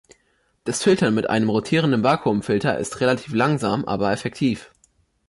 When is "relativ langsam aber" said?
3.01-4.11